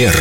Манера. 0.00 0.14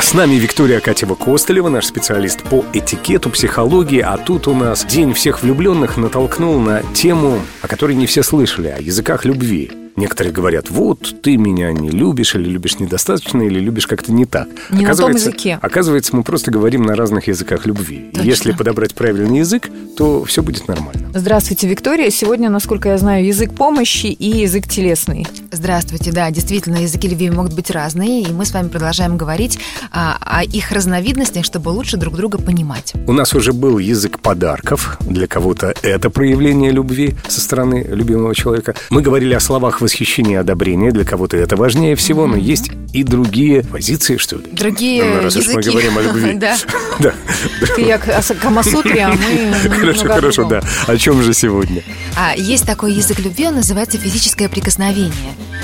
С 0.00 0.14
нами 0.14 0.36
Виктория 0.36 0.80
Катева-Костылева, 0.80 1.68
наш 1.68 1.84
специалист 1.84 2.42
по 2.42 2.64
этикету, 2.72 3.28
психологии. 3.28 4.00
А 4.00 4.16
тут 4.16 4.48
у 4.48 4.54
нас 4.54 4.86
День 4.86 5.12
всех 5.12 5.42
влюбленных 5.42 5.98
натолкнул 5.98 6.58
на 6.58 6.82
тему, 6.94 7.42
о 7.60 7.68
которой 7.68 7.94
не 7.94 8.06
все 8.06 8.22
слышали, 8.22 8.68
о 8.68 8.80
языках 8.80 9.26
любви. 9.26 9.70
Некоторые 9.96 10.32
говорят, 10.32 10.70
вот, 10.70 11.22
ты 11.22 11.36
меня 11.36 11.72
не 11.72 11.90
любишь, 11.90 12.34
или 12.34 12.48
любишь 12.48 12.78
недостаточно, 12.78 13.42
или 13.42 13.58
любишь 13.58 13.86
как-то 13.86 14.12
не 14.12 14.24
так. 14.24 14.48
Не 14.48 14.52
на 14.52 14.78
том 14.78 14.84
оказывается, 14.86 15.28
языке. 15.28 15.58
оказывается, 15.60 16.16
мы 16.16 16.22
просто 16.22 16.50
говорим 16.50 16.84
на 16.84 16.96
разных 16.96 17.28
языках 17.28 17.66
любви. 17.66 18.08
И 18.12 18.14
Точно. 18.14 18.26
Если 18.26 18.52
подобрать 18.52 18.94
правильный 18.94 19.40
язык, 19.40 19.68
то 19.96 20.24
все 20.24 20.42
будет 20.42 20.68
нормально. 20.68 21.10
Здравствуйте, 21.14 21.66
Виктория. 21.66 22.10
Сегодня, 22.10 22.48
насколько 22.50 22.90
я 22.90 22.98
знаю, 22.98 23.26
язык 23.26 23.54
помощи 23.54 24.06
и 24.06 24.40
язык 24.40 24.68
телесный. 24.68 25.26
Здравствуйте, 25.56 26.12
да, 26.12 26.30
действительно, 26.30 26.76
языки 26.82 27.08
любви 27.08 27.30
могут 27.30 27.54
быть 27.54 27.70
разные, 27.70 28.20
и 28.22 28.30
мы 28.30 28.44
с 28.44 28.52
вами 28.52 28.68
продолжаем 28.68 29.16
говорить 29.16 29.58
а, 29.90 30.18
о 30.20 30.44
их 30.44 30.70
разновидностях, 30.70 31.46
чтобы 31.46 31.70
лучше 31.70 31.96
друг 31.96 32.14
друга 32.14 32.36
понимать. 32.36 32.92
У 33.06 33.14
нас 33.14 33.32
уже 33.32 33.54
был 33.54 33.78
язык 33.78 34.20
подарков. 34.20 34.98
Для 35.00 35.26
кого-то 35.26 35.72
это 35.80 36.10
проявление 36.10 36.72
любви 36.72 37.14
со 37.26 37.40
стороны 37.40 37.86
любимого 37.88 38.34
человека. 38.34 38.74
Мы 38.90 39.00
говорили 39.00 39.32
о 39.32 39.40
словах 39.40 39.80
восхищения 39.80 40.32
и 40.32 40.40
одобрения. 40.40 40.90
Для 40.90 41.04
кого-то 41.06 41.38
это 41.38 41.56
важнее 41.56 41.96
всего, 41.96 42.26
но 42.26 42.36
есть 42.36 42.70
и 42.92 43.02
другие 43.02 43.62
позиции, 43.64 44.18
что 44.18 44.36
ли. 44.36 44.44
Другие 44.52 45.04
Ну, 45.04 45.22
раз 45.22 45.36
уж 45.36 45.46
мы 45.46 45.60
языки. 45.60 45.70
говорим 45.70 45.96
о 45.98 46.02
любви. 46.02 46.32
Да. 46.38 46.56
Да. 46.98 47.14
Ты 47.74 47.82
я 47.82 47.96
к- 47.98 48.08
о 48.08 48.34
Камасутре, 48.34 49.04
а 49.04 49.08
мы 49.14 49.70
Хорошо, 49.70 50.06
хорошо, 50.06 50.44
да. 50.48 50.60
О 50.86 50.96
чем 50.98 51.22
же 51.22 51.32
сегодня? 51.32 51.82
А, 52.14 52.34
есть 52.36 52.66
такой 52.66 52.92
язык 52.92 53.18
любви, 53.20 53.46
он 53.46 53.56
называется 53.56 53.96
физическое 53.98 54.48
прикосновение. 54.48 55.12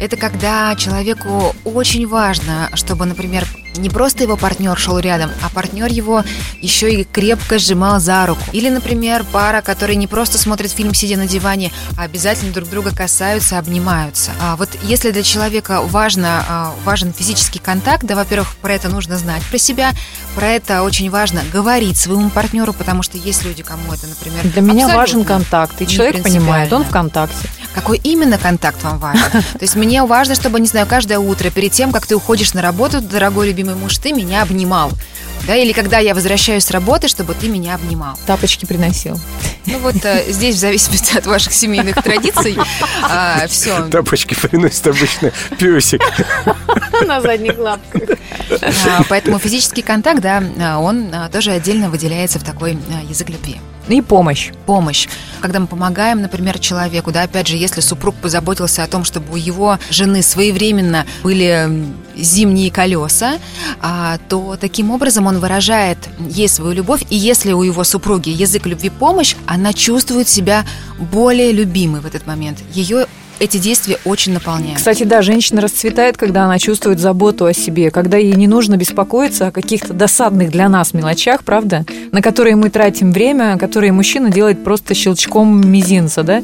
Это 0.00 0.16
когда 0.16 0.74
человеку 0.76 1.54
очень 1.64 2.06
важно, 2.06 2.70
чтобы, 2.74 3.04
например, 3.06 3.46
не 3.76 3.90
просто 3.90 4.22
его 4.22 4.36
партнер 4.36 4.76
шел 4.78 4.98
рядом, 4.98 5.30
а 5.42 5.48
партнер 5.48 5.90
его 5.90 6.22
еще 6.60 6.92
и 6.92 7.04
крепко 7.04 7.58
сжимал 7.58 8.00
за 8.00 8.24
руку. 8.26 8.42
Или, 8.52 8.68
например, 8.68 9.24
пара, 9.32 9.62
которая 9.62 9.96
не 9.96 10.06
просто 10.06 10.38
смотрит 10.38 10.70
фильм, 10.70 10.94
сидя 10.94 11.16
на 11.16 11.26
диване, 11.26 11.72
а 11.98 12.02
обязательно 12.02 12.52
друг 12.52 12.68
друга 12.68 12.94
касаются, 12.94 13.58
обнимаются. 13.58 14.30
А 14.40 14.56
вот 14.56 14.68
если 14.82 15.10
для 15.10 15.22
человека 15.22 15.80
важно, 15.82 16.44
а, 16.48 16.74
важен 16.84 17.12
физический 17.12 17.58
контакт, 17.58 18.04
да, 18.04 18.14
во-первых, 18.14 18.54
про 18.56 18.74
это 18.74 18.88
нужно 18.88 19.18
знать 19.18 19.42
про 19.50 19.58
себя, 19.58 19.92
про 20.34 20.48
это 20.48 20.82
очень 20.82 21.10
важно 21.10 21.42
говорить 21.52 21.96
своему 21.96 22.30
партнеру, 22.30 22.72
потому 22.72 23.02
что 23.02 23.18
есть 23.18 23.44
люди, 23.44 23.62
кому 23.62 23.92
это, 23.92 24.06
например, 24.06 24.42
Для 24.52 24.62
меня 24.62 24.88
важен 24.88 25.24
контакт, 25.24 25.80
и 25.80 25.86
человек 25.86 26.22
понимает, 26.22 26.72
он 26.72 26.82
принципиально. 26.82 26.88
ВКонтакте. 26.88 27.48
Какой 27.74 27.98
именно 27.98 28.38
контакт 28.38 28.82
вам 28.84 28.98
важен. 28.98 29.30
То 29.30 29.58
есть 29.60 29.74
мне 29.74 30.02
важно, 30.04 30.34
чтобы, 30.34 30.60
не 30.60 30.66
знаю, 30.66 30.86
каждое 30.86 31.18
утро 31.18 31.50
перед 31.50 31.72
тем, 31.72 31.92
как 31.92 32.06
ты 32.06 32.14
уходишь 32.14 32.54
на 32.54 32.62
работу, 32.62 33.00
дорогой 33.00 33.48
любимый 33.48 33.74
муж, 33.74 33.98
ты 33.98 34.12
меня 34.12 34.42
обнимал. 34.42 34.92
Да, 35.46 35.54
или 35.54 35.72
когда 35.72 35.98
я 35.98 36.14
возвращаюсь 36.14 36.64
с 36.64 36.70
работы, 36.70 37.08
чтобы 37.08 37.34
ты 37.34 37.48
меня 37.48 37.74
обнимал. 37.74 38.18
Тапочки 38.26 38.64
приносил. 38.64 39.20
Ну 39.66 39.78
вот 39.78 39.96
э, 40.04 40.24
здесь, 40.28 40.56
в 40.56 40.58
зависимости 40.58 41.16
от 41.16 41.26
ваших 41.26 41.52
семейных 41.52 42.02
традиций, 42.02 42.56
все. 43.48 43.86
Тапочки 43.88 44.34
приносит 44.34 44.86
обычно 44.86 45.32
песик. 45.58 46.02
На 47.06 47.20
задних 47.20 47.58
лапках. 47.58 48.18
Поэтому 49.08 49.38
физический 49.38 49.82
контакт, 49.82 50.20
да, 50.20 50.42
а, 50.60 50.78
он 50.78 51.10
а, 51.12 51.28
тоже 51.28 51.52
отдельно 51.52 51.90
выделяется 51.90 52.38
в 52.38 52.44
такой 52.44 52.78
а, 52.90 53.04
язык 53.04 53.28
любви. 53.28 53.60
И 53.88 54.00
помощь. 54.00 54.50
помощь. 54.64 55.08
Когда 55.40 55.60
мы 55.60 55.66
помогаем, 55.66 56.22
например, 56.22 56.58
человеку, 56.58 57.12
да, 57.12 57.24
опять 57.24 57.48
же, 57.48 57.56
если 57.56 57.80
супруг 57.80 58.14
позаботился 58.14 58.82
о 58.82 58.86
том, 58.86 59.04
чтобы 59.04 59.34
у 59.34 59.36
его 59.36 59.78
жены 59.90 60.22
своевременно 60.22 61.04
были 61.22 61.84
зимние 62.16 62.70
колеса, 62.70 63.38
а, 63.80 64.18
то 64.28 64.56
таким 64.60 64.90
образом 64.90 65.26
он 65.26 65.38
выражает 65.38 65.98
ей 66.28 66.48
свою 66.48 66.72
любовь, 66.72 67.02
и 67.10 67.16
если 67.16 67.52
у 67.52 67.62
его 67.62 67.84
супруги 67.84 68.30
язык 68.30 68.66
любви 68.66 68.90
помощь, 68.90 69.36
она 69.46 69.72
чувствует 69.72 70.28
себя 70.28 70.64
более 70.98 71.52
любимой 71.52 72.00
в 72.00 72.06
этот 72.06 72.26
момент. 72.26 72.58
Ее 72.72 73.06
эти 73.40 73.56
действия 73.56 73.98
очень 74.04 74.32
наполняют. 74.32 74.78
Кстати, 74.78 75.02
да, 75.02 75.22
женщина 75.22 75.60
расцветает, 75.60 76.16
когда 76.16 76.44
она 76.44 76.58
чувствует 76.58 77.00
заботу 77.00 77.46
о 77.46 77.52
себе, 77.52 77.90
когда 77.90 78.16
ей 78.16 78.34
не 78.34 78.46
нужно 78.46 78.76
беспокоиться 78.76 79.48
о 79.48 79.50
каких-то 79.50 79.92
досадных 79.92 80.50
для 80.50 80.68
нас 80.68 80.94
мелочах, 80.94 81.42
правда, 81.42 81.84
на 82.12 82.22
которые 82.22 82.56
мы 82.56 82.70
тратим 82.70 83.12
время, 83.12 83.58
которые 83.58 83.92
мужчина 83.92 84.30
делает 84.30 84.62
просто 84.62 84.94
щелчком 84.94 85.68
мизинца, 85.68 86.22
да? 86.22 86.42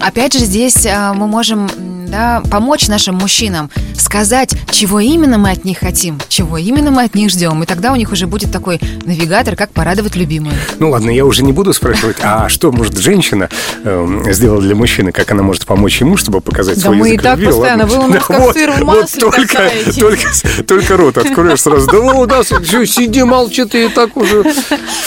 Опять 0.00 0.34
же, 0.34 0.40
здесь 0.40 0.86
а, 0.86 1.12
мы 1.14 1.26
можем 1.26 1.68
да, 2.12 2.42
помочь 2.50 2.88
нашим 2.88 3.14
мужчинам 3.14 3.70
сказать, 3.96 4.54
чего 4.70 5.00
именно 5.00 5.38
мы 5.38 5.50
от 5.50 5.64
них 5.64 5.78
хотим, 5.78 6.20
чего 6.28 6.58
именно 6.58 6.90
мы 6.90 7.04
от 7.04 7.14
них 7.14 7.30
ждем. 7.30 7.62
И 7.62 7.66
тогда 7.66 7.90
у 7.90 7.96
них 7.96 8.12
уже 8.12 8.26
будет 8.26 8.52
такой 8.52 8.78
навигатор, 9.06 9.56
как 9.56 9.72
порадовать 9.72 10.14
любимую. 10.14 10.54
Ну 10.78 10.90
ладно, 10.90 11.08
я 11.10 11.24
уже 11.24 11.42
не 11.42 11.52
буду 11.52 11.72
спрашивать, 11.72 12.18
а 12.22 12.50
что 12.50 12.70
может 12.70 12.98
женщина 12.98 13.48
эм, 13.84 14.30
сделать 14.30 14.60
для 14.60 14.74
мужчины, 14.74 15.10
как 15.10 15.30
она 15.30 15.42
может 15.42 15.64
помочь 15.64 16.00
ему, 16.02 16.18
чтобы 16.18 16.42
показать 16.42 16.76
Да 16.76 16.82
свой 16.82 16.96
мы 16.98 17.14
и 17.14 17.18
так 17.18 17.38
любви? 17.38 17.46
постоянно, 17.46 17.86
вы 17.86 17.98
у 17.98 18.06
нас 18.08 18.12
Да 18.12 18.20
как 18.34 18.40
вот, 18.40 18.54
сыр 18.54 18.70
в 18.72 18.78
вот 18.80 19.00
масле 19.00 19.20
только, 19.20 19.70
только, 19.98 20.28
только 20.66 20.96
рот 20.98 21.16
откроешь 21.16 21.60
сразу. 21.62 21.90
Да 21.90 21.98
у 21.98 22.26
нас 22.26 22.48
сиди, 22.48 23.22
молчи, 23.22 23.64
ты 23.64 23.86
и 23.86 23.88
так 23.88 24.14
уже 24.18 24.44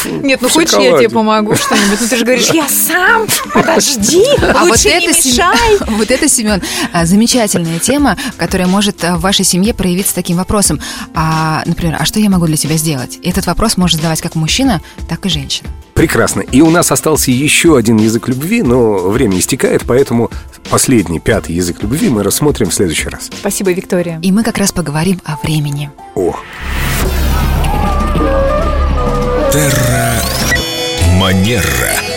Нет, 0.05 0.41
ну 0.41 0.49
хочешь, 0.49 0.73
я 0.79 0.97
тебе 0.97 1.09
помогу 1.09 1.55
что-нибудь? 1.55 1.99
Ну 2.01 2.07
ты 2.07 2.17
же 2.17 2.25
говоришь, 2.25 2.49
я 2.49 2.67
сам, 2.67 3.27
подожди, 3.53 4.23
А 4.41 4.63
вот 4.63 4.71
лучше 4.71 4.89
не 4.89 5.07
мешай. 5.07 5.77
вот 5.87 6.09
это, 6.09 6.27
Семен, 6.27 6.61
замечательная 7.03 7.79
тема, 7.79 8.17
которая 8.37 8.67
может 8.67 9.03
а, 9.03 9.17
в 9.17 9.21
вашей 9.21 9.43
семье 9.43 9.73
проявиться 9.73 10.15
таким 10.15 10.37
вопросом. 10.37 10.79
А, 11.13 11.63
например, 11.65 11.97
а 11.99 12.05
что 12.05 12.19
я 12.19 12.29
могу 12.29 12.45
для 12.45 12.57
тебя 12.57 12.77
сделать? 12.77 13.19
И 13.21 13.29
этот 13.29 13.45
вопрос 13.47 13.75
может 13.75 13.97
задавать 13.97 14.21
как 14.21 14.35
мужчина, 14.35 14.81
так 15.09 15.25
и 15.25 15.29
женщина. 15.29 15.69
Прекрасно. 15.93 16.41
И 16.41 16.61
у 16.61 16.69
нас 16.69 16.91
остался 16.91 17.31
еще 17.31 17.77
один 17.77 17.97
язык 17.97 18.27
любви, 18.27 18.61
но 18.61 19.09
время 19.09 19.39
истекает, 19.39 19.83
поэтому 19.87 20.29
последний, 20.69 21.19
пятый 21.19 21.55
язык 21.55 21.81
любви 21.81 22.09
мы 22.09 22.23
рассмотрим 22.23 22.69
в 22.69 22.73
следующий 22.73 23.09
раз. 23.09 23.29
Спасибо, 23.39 23.71
Виктория. 23.71 24.19
И 24.21 24.31
мы 24.31 24.43
как 24.43 24.57
раз 24.57 24.71
поговорим 24.71 25.21
о 25.25 25.37
времени. 25.41 25.89
О, 26.15 26.35
Манера. 31.17 32.14